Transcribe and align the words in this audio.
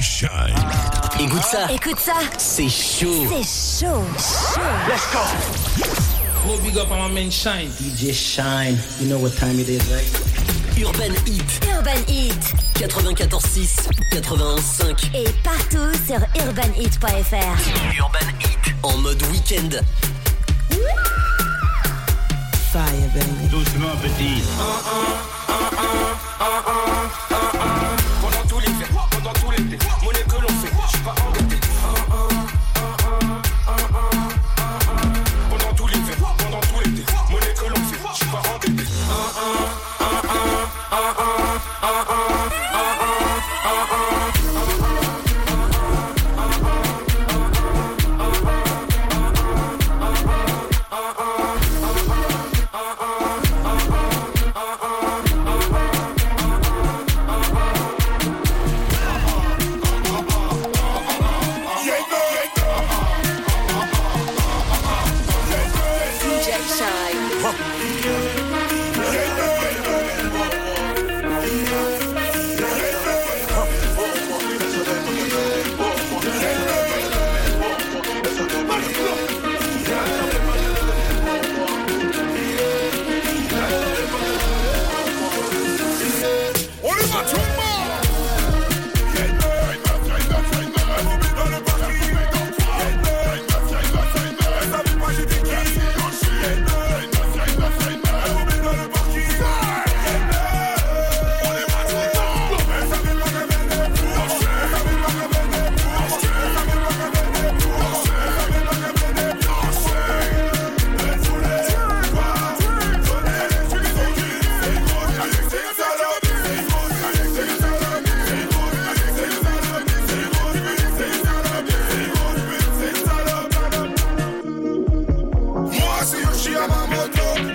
Shine. 0.00 0.54
Écoute 1.18 1.42
ça. 1.42 1.72
Écoute 1.72 1.98
ça. 1.98 2.14
C'est 2.36 2.68
chaud. 2.68 3.26
C'est 3.28 3.86
chaud. 3.86 4.04
chaud. 4.16 4.60
Let's 4.88 5.12
go. 5.12 6.56
Big 6.62 6.76
up 6.78 6.90
on 6.90 7.08
my 7.08 7.12
man 7.12 7.30
Shine. 7.30 7.68
DJ 7.68 8.12
Shine. 8.12 8.78
You 9.00 9.08
know 9.08 9.18
what 9.18 9.36
time 9.36 9.58
it 9.58 9.68
is, 9.68 9.82
right? 9.90 10.06
Urban 10.78 11.14
Heat. 11.26 11.60
Urban 11.76 11.98
Heat. 12.06 12.54
94.6, 12.76 13.88
91.5. 14.12 15.10
Et 15.14 15.26
partout 15.42 15.92
sur 16.06 16.20
urbanheat.fr. 16.46 17.58
Urban 17.98 18.28
Heat. 18.38 18.74
En 18.82 18.96
mode 18.98 19.22
week-end. 19.32 19.80
Fire, 22.72 22.84
baby. 23.14 23.48
Doucement, 23.50 23.96
petit. 24.02 24.42
Uh 24.42 24.62
-uh, 26.40 26.92
uh 26.94 26.97
uh, 41.80 42.04
uh. 42.08 42.27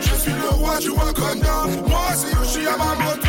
je 0.01 0.15
suis 0.15 0.31
le 0.31 0.49
roi 0.49 0.79
du 0.79 0.89
Wakanda. 0.89 1.65
Moi, 1.87 2.07
c'est 2.15 2.33
Yoshi 2.35 2.67
à 2.67 2.77
ma 2.77 2.95
moto. 3.03 3.22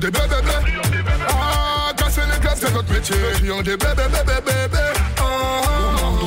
des 0.00 0.10
bébés, 0.10 0.28
bébés. 0.28 1.12
Ah, 1.28 1.92
casser 1.96 2.22
les 2.22 2.56
c'est 2.56 2.72
notre 2.72 2.92
métier. 2.92 3.16
Des 3.62 3.76
bébés, 3.76 4.08
bébés. 4.24 4.78
Ah, 5.18 5.22
ah, 5.22 5.90
ah, 5.92 6.20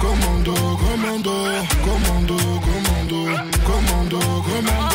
commando, 0.00 0.52
commando, 0.52 0.78
commando, 0.78 1.32
commando, 1.84 2.36
commando, 2.60 3.20
commando, 3.64 4.18
commando. 4.42 4.91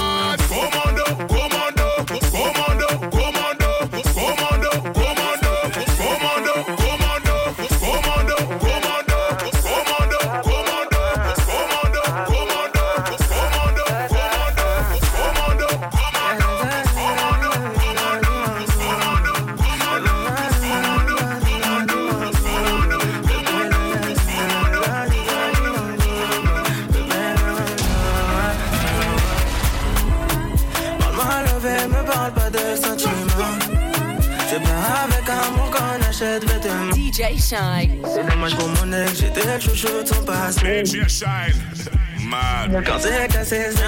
mauvais 31.57 31.87
me 31.87 32.05
parle 32.05 32.33
pas 32.33 32.49
de 32.49 32.75
sentiments. 32.75 33.57
C'est 34.49 34.59
bien 34.59 34.75
avec 35.03 35.27
amour 35.29 35.71
qu'on 35.71 36.07
achète 36.07 36.43
vêtements. 36.49 36.91
DJ 36.93 37.39
Shine. 37.41 38.01
C'est 38.05 38.29
dommage 38.29 38.55
pour 38.55 38.67
mon 38.67 38.93
ex, 38.93 39.19
j'étais 39.19 39.45
le 39.45 39.59
chouchou 39.59 40.03
de 40.03 40.07
son 40.07 40.23
passé. 40.23 40.83
DJ 40.85 41.07
Shine. 41.07 41.57
Mad. 42.19 42.83
Quand 42.85 42.99
c'est 42.99 43.27
cassé, 43.31 43.69
c'est 43.71 43.87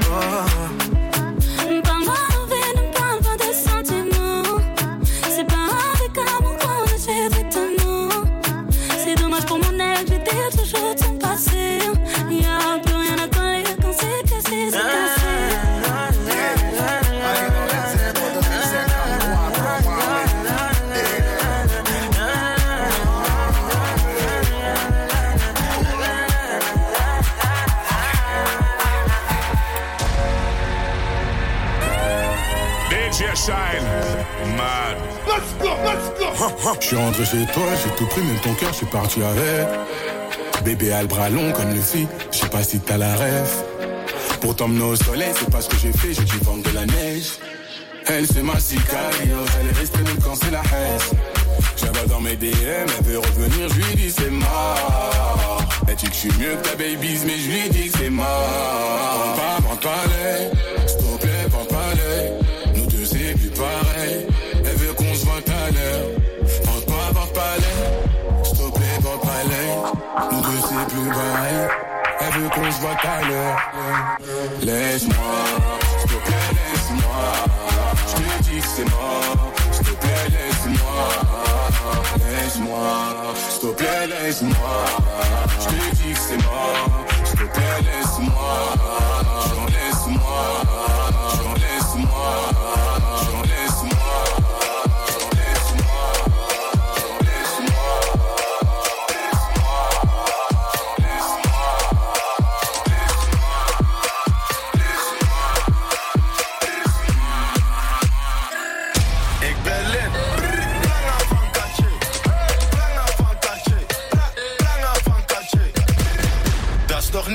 DJ 33.21 33.35
Shine. 33.35 34.55
Mad. 34.57 34.97
Je 36.81 36.85
suis 36.87 36.95
rentré 36.95 37.23
chez 37.25 37.45
toi, 37.53 37.63
j'ai 37.83 37.95
tout 37.95 38.05
pris, 38.07 38.21
même 38.21 38.39
ton 38.39 38.53
cœur, 38.55 38.69
je 38.71 38.77
suis 38.77 38.85
parti 38.87 39.21
avec. 39.21 39.67
Bébé 40.65 40.91
a 40.91 41.01
le 41.01 41.07
bras 41.07 41.29
long 41.29 41.51
comme 41.51 41.73
le 41.73 41.81
fit, 41.81 42.07
je 42.31 42.37
sais 42.37 42.49
pas 42.49 42.63
si 42.63 42.79
t'as 42.79 42.97
la 42.97 43.15
rêve. 43.15 43.51
Pour 44.41 44.55
t'emmener 44.55 44.83
au 44.83 44.95
soleil, 44.95 45.31
c'est 45.37 45.49
pas 45.49 45.61
ce 45.61 45.69
que 45.69 45.77
j'ai 45.77 45.91
fait, 45.91 46.13
j'ai 46.13 46.23
dû 46.23 46.37
vendre 46.43 46.63
de 46.63 46.73
la 46.73 46.85
neige. 46.85 47.33
Elle, 48.07 48.25
c'est 48.25 48.41
ma 48.41 48.59
sicario, 48.59 49.37
elle 49.59 49.67
est 49.67 49.79
restée 49.79 50.01
même 50.01 50.19
quand 50.23 50.35
c'est 50.35 50.51
la 50.51 50.61
haine. 50.61 50.99
Vois 51.93 52.05
dans 52.07 52.21
mes 52.21 52.35
DM, 52.35 52.47
elle 52.97 53.05
veut 53.05 53.19
revenir, 53.19 53.69
je 53.69 53.75
lui 53.75 53.95
dis 53.95 54.11
c'est 54.11 54.31
mort. 54.31 55.61
Elle 55.87 55.95
dit 55.95 56.05
que 56.07 56.13
je 56.13 56.17
suis 56.17 56.33
mieux 56.39 56.55
que 56.55 56.69
ta 56.69 56.75
babies, 56.75 57.21
mais 57.25 57.37
je 57.37 57.49
lui 57.51 57.69
dis 57.69 57.89
que 57.89 57.97
c'est 57.99 58.09
mort. 58.09 59.35
Pas, 59.35 59.61
prends 59.61 59.75
pas 59.75 60.70
deux, 70.17 70.59
c'est 70.67 70.93
plus 70.93 71.09
pareil. 71.09 71.67
Elle 72.19 72.33
veut 72.41 72.49
qu'on 72.49 72.71
se 72.71 72.79
voit 72.81 72.97
à 73.03 73.21
l'heure. 73.27 73.57
Laisse-moi, 74.61 75.15
s'il 75.99 76.09
te 76.09 76.15
plaît, 76.25 76.51
laisse-moi. 76.57 77.23
Je 78.07 78.13
te 78.13 78.43
dis 78.43 78.59
que 78.59 78.67
c'est 78.75 78.89
mort. 78.89 79.53
S'il 79.71 79.85
te 79.85 79.91
plaît, 79.91 80.27
laisse-moi. 80.29 81.03
Laisse-moi, 82.29 82.87
s'il 83.49 83.59
te 83.61 83.73
plaît, 83.75 84.07
laisse-moi. 84.07 84.85
Je 85.59 85.65
te 85.65 85.95
dis 85.95 86.13
que 86.13 86.19
c'est 86.19 86.43
mort. 86.43 86.89
S'il 87.23 87.39
te 87.39 87.45
plaît, 87.45 87.81
laisse-moi. 87.81 88.53
J'en 89.55 89.65
laisse-moi. 89.65 90.43
J'en 91.43 91.53
laisse-moi. 91.53 92.90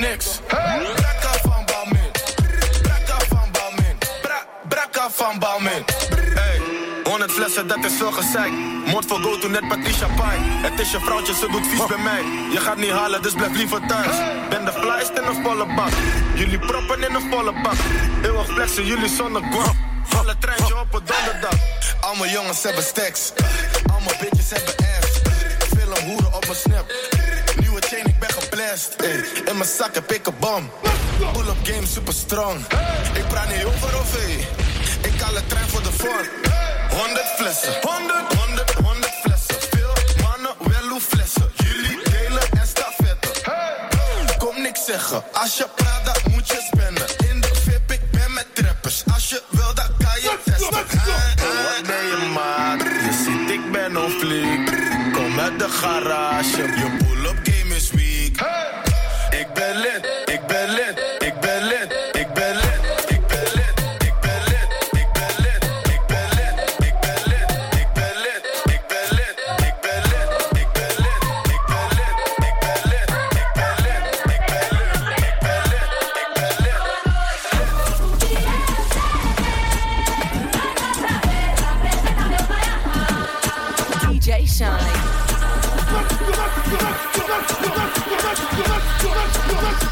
Niks? 0.00 0.40
Brakka 0.48 1.32
van 1.42 1.64
Balmin. 1.64 2.10
Brakka 2.82 3.18
van 3.28 3.48
Balmin. 3.52 3.96
Bra 4.22 4.46
Brakka 4.68 5.10
van 5.10 5.38
Balmin. 5.38 5.84
Hey, 6.34 6.60
100 7.04 7.32
flessen, 7.32 7.66
dat 7.68 7.84
is 7.84 7.92
veel 7.92 8.12
gezeik. 8.12 8.52
Moord 8.86 9.06
voor 9.06 9.18
go 9.18 9.38
to 9.38 9.48
net 9.48 9.68
Patricia 9.68 10.06
Pai. 10.16 10.38
Het 10.40 10.80
is 10.80 10.90
je 10.90 11.00
vrouwtje, 11.00 11.34
ze 11.34 11.48
doet 11.50 11.66
vies 11.66 11.86
bij 11.86 11.98
mij. 11.98 12.22
Je 12.52 12.60
gaat 12.60 12.76
niet 12.76 12.90
halen, 12.90 13.22
dus 13.22 13.32
blijf 13.32 13.56
liever 13.56 13.86
thuis. 13.86 14.16
Ben 14.48 14.64
de 14.64 14.72
flyest 14.72 15.10
in 15.18 15.24
een 15.24 15.42
volle 15.42 15.74
bak. 15.74 15.92
Jullie 16.34 16.58
proppen 16.58 17.08
in 17.08 17.14
een 17.14 17.30
volle 17.30 17.52
bak. 17.62 17.78
Eeuwig 18.22 18.46
flexen, 18.46 18.84
jullie 18.86 19.08
zonder 19.08 19.42
guap. 19.42 19.74
Volle 20.04 20.36
treintje 20.38 20.80
op 20.80 20.94
een 20.94 21.02
donderdag. 21.04 21.58
Allemaal 22.00 22.28
jongens 22.28 22.62
hebben 22.62 22.82
stacks. 22.82 23.32
Allemaal 23.92 24.14
bitches 24.20 24.50
hebben 24.50 24.74
ass. 24.76 25.20
Film 25.76 26.08
hoeren 26.08 26.34
op 26.34 26.46
mijn 26.46 26.58
snap. 26.58 27.15
Chain, 27.88 28.06
ik 28.06 28.18
ben 28.18 28.30
geblest. 28.30 28.96
In 29.44 29.56
mijn 29.56 29.68
zak 29.68 29.94
heb 29.94 30.12
ik 30.12 30.26
een 30.26 30.34
bom. 30.40 30.70
Pull-up 31.32 31.56
game 31.62 31.86
super 31.86 32.14
strong. 32.14 32.60
Ik 33.14 33.26
praat 33.28 33.48
niet 33.54 33.64
over 33.64 33.96
OV. 33.98 34.14
Ik 35.00 35.20
haal 35.20 35.36
een 35.36 35.46
trein 35.46 35.68
voor 35.68 35.82
de 35.82 35.92
vorm. 35.92 36.26
100 36.90 37.26
flessen. 37.36 37.72
100, 37.80 38.34
100, 38.34 38.70
100 38.72 39.12
flessen. 39.22 39.56
Veel 39.70 40.22
mannen, 40.22 40.50
wel 40.58 40.88
hoe 40.88 41.00
flessen. 41.00 41.52
Jullie 41.56 41.98
delen 42.10 42.42
en 42.60 42.66
stafetten. 42.66 43.30
Kom 44.38 44.62
niks 44.62 44.84
zeggen. 44.84 45.22
Als 45.32 45.56
je 45.56 45.66
praat, 45.74 46.15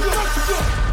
Let's 0.07 0.49
go. 0.49 0.84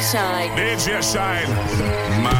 Shine. 0.00 0.50
DJ 0.56 1.02
Shine. 1.02 1.48
My 2.22 2.37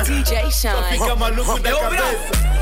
DJ 0.00 0.50
Sean. 0.50 0.82
Fica 0.90 1.14
maluco 1.14 1.58
da 1.60 1.70
cabeça. 1.70 2.52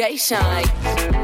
Jay 0.00 0.16
Shine. 0.16 1.19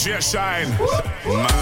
let 0.00 0.06
your 0.06 0.20
shine. 0.22 1.59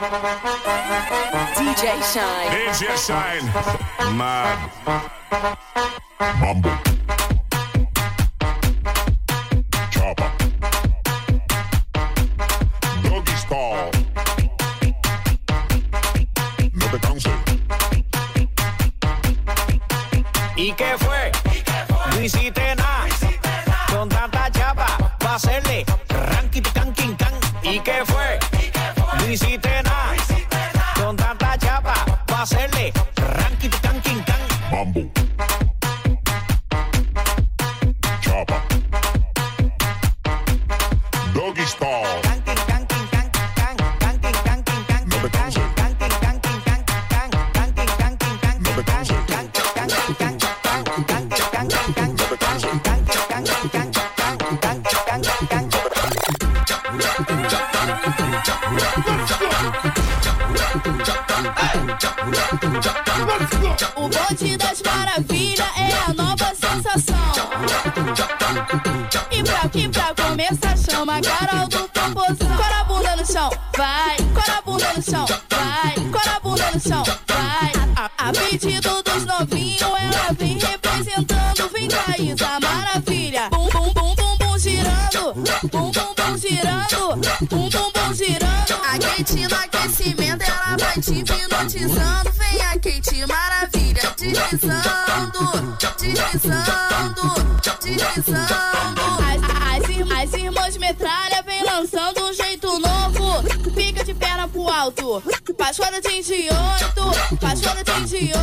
DJ 0.00 1.92
Shine. 2.00 2.72
DJ 2.72 2.96
Shine. 2.96 3.44
Mad. 4.16 4.56
Mambo. 6.40 6.72
Chopper. 9.90 10.30
Doggy 13.02 13.36
style. 13.36 13.90
No 16.72 16.86
te 16.90 16.98
canses. 16.98 17.32
¿Y 20.56 20.72
qué 20.72 20.96
fue? 20.96 21.30
No 22.12 22.20
hiciste 22.22 22.74
nada. 22.74 23.04
Con 23.92 24.08
tanta 24.08 24.50
chapa, 24.50 24.96
va 25.22 25.32
a 25.32 25.34
hacerle 25.34 25.84
ranking 26.08 26.62
can 26.62 26.90
king 26.94 27.14
can. 27.16 27.34
¿Y 27.62 27.80
qué 27.80 28.02
fue? 28.06 28.38
No 29.18 29.28
hiciste 29.28 29.82
nada. 29.82 29.89
Hacerle 32.40 32.92
Bonde 64.40 64.56
das 64.56 64.80
maravilhas 64.80 65.68
é 65.76 66.10
a 66.10 66.14
nova 66.14 66.52
sensação. 66.54 67.14
E 69.30 69.42
pra, 69.42 69.70
e 69.74 69.88
pra 69.88 70.14
começar, 70.14 70.78
chama 70.78 71.20
Carol 71.20 71.68
do 71.68 71.86
Popozão. 71.90 72.56
Cora 72.56 72.80
a 72.80 72.84
bunda 72.84 73.16
no 73.16 73.26
chão, 73.26 73.50
vai. 73.76 74.16
Cora 74.32 74.58
a 74.58 74.62
bunda 74.62 74.92
no 74.96 75.02
chão, 75.02 75.26
vai. 75.50 75.94
Cora 76.10 76.36
a 76.36 76.40
bunda 76.40 76.70
no 76.72 76.80
chão, 76.80 77.04
vai. 77.28 77.72
A, 77.96 78.28
a 78.28 78.32
pedido 78.32 79.02
dos 79.02 79.26
novinhos, 79.26 79.82
ela 79.82 80.32
vem 80.32 80.58
representando. 80.58 81.68
Vem 81.70 81.88
Thaisa, 81.88 82.60
maravilha 82.60 83.19
um 85.62 85.68
bumbum 85.68 86.38
girando, 86.38 87.12
um 87.42 87.46
bumbum 87.46 88.14
girando. 88.14 88.80
A 88.82 88.98
quente 88.98 89.46
no 89.46 89.54
aquecimento, 89.54 90.42
ela 90.42 90.76
vai 90.78 91.00
te 91.00 91.12
hipnotizando. 91.12 92.32
Vem 92.32 92.62
a 92.62 92.78
quente 92.78 93.26
maravilha, 93.26 94.14
deslizando, 94.16 95.76
deslizando, 95.98 97.34
deslizando. 97.82 99.00
As, 99.20 99.42
as, 99.52 100.32
as 100.32 100.40
irmãs 100.40 100.76
metralha 100.78 101.42
vem 101.42 101.62
lançando 101.62 102.24
um 102.24 102.32
jeito 102.32 102.78
novo. 102.78 103.42
Fica 103.74 104.02
de 104.02 104.14
perna 104.14 104.48
pro 104.48 104.68
alto, 104.68 105.22
Paixona 105.58 106.00
38, 106.00 106.56
Paixona 107.38 107.84
38, 107.84 108.40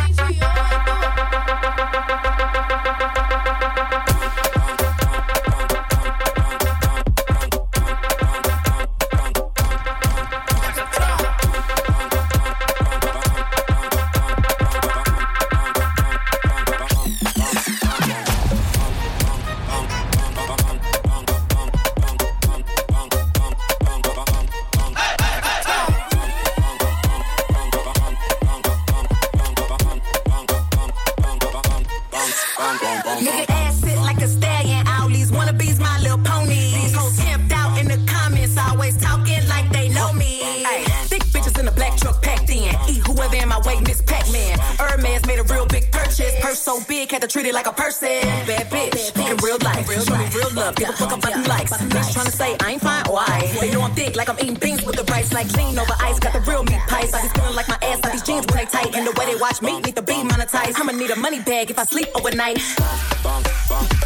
All 35.56 35.62
these 35.62 35.80
my 35.80 35.98
little 36.00 36.18
pony. 36.18 36.72
These 36.76 36.94
hoes 36.94 37.18
camped 37.18 37.50
out 37.50 37.78
in 37.78 37.88
the 37.88 37.96
comments, 38.06 38.58
always 38.58 38.94
talking 38.98 39.40
like 39.48 39.66
they 39.72 39.88
know 39.88 40.12
me. 40.12 40.42
Ay, 40.42 40.84
thick 41.08 41.24
bitches 41.32 41.58
in 41.58 41.66
a 41.66 41.72
black 41.72 41.96
truck 41.96 42.22
packed 42.22 42.50
in. 42.50 42.76
Eat 42.90 43.00
whoever 43.06 43.36
in 43.36 43.48
my 43.48 43.58
way, 43.64 43.80
Miss 43.80 44.02
Pac-Man. 44.02 44.58
Hermes 44.78 45.24
made 45.26 45.38
a 45.38 45.44
real 45.44 45.64
big 45.64 45.90
purchase. 45.90 46.34
Purse 46.42 46.60
so 46.60 46.80
big, 46.86 47.10
had 47.10 47.22
to 47.22 47.28
treat 47.28 47.46
it 47.46 47.54
like 47.54 47.66
a 47.66 47.72
person. 47.72 48.20
Bad 48.44 48.68
bitch, 48.68 49.16
in 49.16 49.36
real 49.38 49.56
life. 49.64 49.88
Show 49.88 50.18
me 50.18 50.26
real 50.36 50.52
love, 50.52 50.76
give 50.76 50.90
a 50.90 50.92
fuck 50.92 51.16
about 51.16 51.32
them 51.32 51.44
likes. 51.44 51.72
Bitch 51.72 52.12
tryna 52.12 52.36
say 52.36 52.56
I 52.60 52.72
ain't 52.72 52.82
fine, 52.82 53.04
why? 53.06 53.50
They 53.58 53.72
know 53.72 53.80
I'm 53.80 53.94
thick, 53.94 54.14
like 54.14 54.28
I'm 54.28 54.38
eating 54.38 54.56
beans 54.60 54.84
with 54.84 54.96
the 54.96 55.04
rice. 55.04 55.32
Like 55.32 55.50
lean 55.56 55.78
over 55.78 55.96
ice, 56.00 56.18
got 56.18 56.34
the 56.34 56.40
real 56.40 56.64
meat 56.64 56.82
pies. 56.86 57.14
I 57.14 57.22
be 57.22 57.28
feeling 57.28 57.56
like 57.56 57.68
my 57.68 57.78
ass, 57.80 58.02
like 58.02 58.12
these 58.12 58.22
jeans 58.22 58.44
when 58.48 58.58
they 58.58 58.66
tight. 58.66 58.94
And 58.94 59.06
the 59.06 59.12
way 59.18 59.24
they 59.24 59.40
watch 59.40 59.62
me, 59.62 59.80
need 59.80 59.96
to 59.96 60.02
be 60.02 60.20
monetized. 60.20 60.78
I'ma 60.78 60.92
need 60.92 61.12
a 61.12 61.16
money 61.16 61.40
bag 61.40 61.70
if 61.70 61.78
I 61.78 61.84
sleep 61.84 62.08
overnight. 62.14 62.56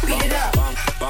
Beat 0.07 0.23
it 0.23 0.31
up. 0.31 0.90
DJ 1.01 1.09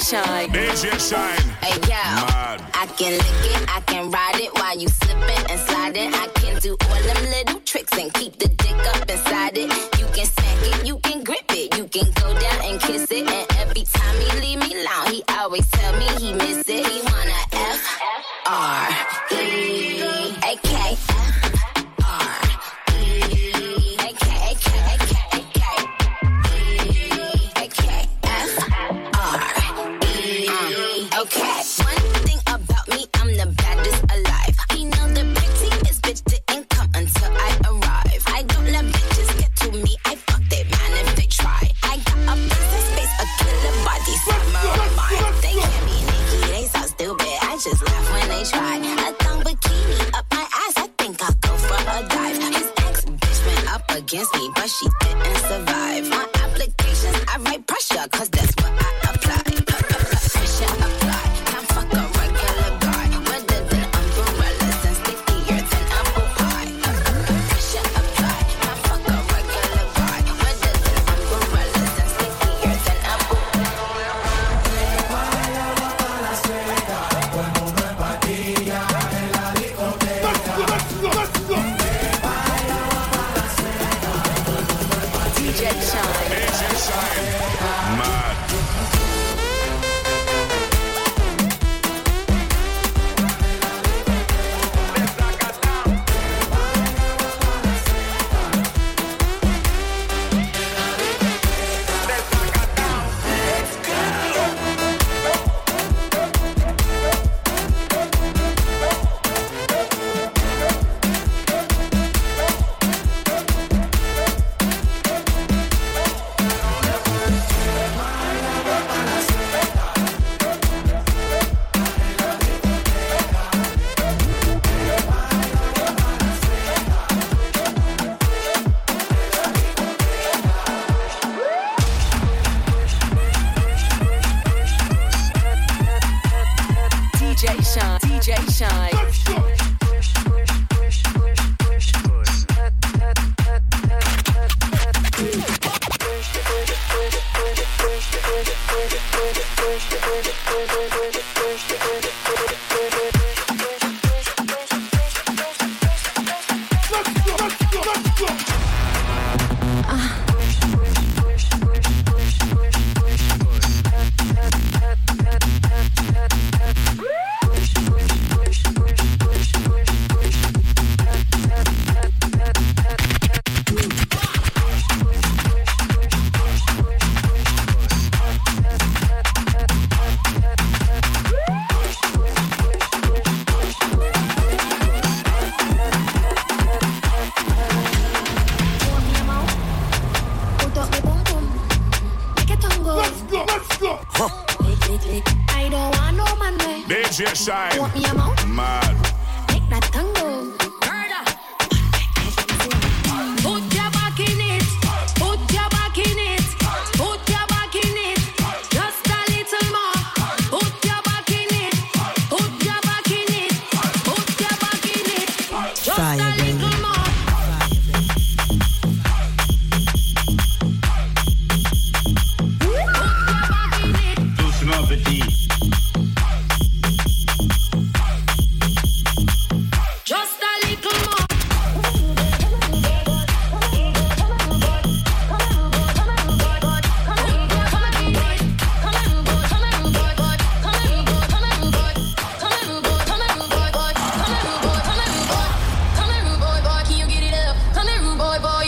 Shine. 0.00 0.48
DJ 0.50 0.96
Shine. 1.00 1.50
Hey 1.60 1.74
yo, 1.82 1.88
Mad. 1.88 2.62
I 2.72 2.86
can 2.96 3.12
lick 3.12 3.50
it, 3.50 3.64
I 3.68 3.80